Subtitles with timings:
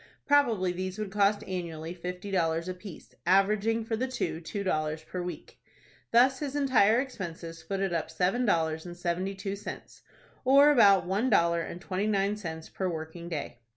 [0.25, 5.21] Probably these would cost annually fifty dollars apiece, averaging, for the two, two dollars per
[5.21, 5.59] week.
[6.09, 10.01] Thus his entire expenses footed up seven dollars and seventy two cents,
[10.43, 13.59] or about one dollar and twenty nine cents per working day.